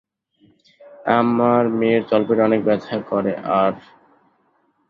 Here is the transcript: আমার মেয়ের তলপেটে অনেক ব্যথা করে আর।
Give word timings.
আমার 1.15 1.63
মেয়ের 1.77 2.03
তলপেটে 2.09 2.41
অনেক 2.43 2.61
ব্যথা 2.67 2.95
করে 3.09 3.31
আর। 3.59 3.73